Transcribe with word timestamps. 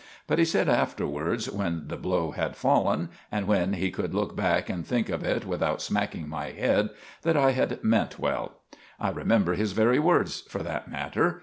But 0.25 0.39
he 0.39 0.45
said 0.45 0.67
afterwards, 0.67 1.47
when 1.51 1.87
the 1.87 1.95
blow 1.95 2.31
had 2.31 2.55
fallen, 2.55 3.09
and 3.31 3.45
when 3.45 3.73
he 3.73 3.91
could 3.91 4.15
look 4.15 4.35
back 4.35 4.67
and 4.67 4.83
think 4.83 5.09
of 5.09 5.23
it 5.23 5.45
without 5.45 5.79
smacking 5.79 6.27
my 6.27 6.47
head, 6.49 6.89
that 7.21 7.37
I 7.37 7.51
had 7.51 7.83
ment 7.83 8.17
well. 8.17 8.61
I 8.99 9.11
remember 9.11 9.53
his 9.53 9.73
very 9.73 9.99
words, 9.99 10.41
for 10.41 10.63
that 10.63 10.89
matter. 10.89 11.39